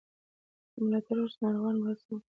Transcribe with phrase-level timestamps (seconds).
[0.71, 2.27] که ملاتړ وشي، ناروغان به هڅه وکړي.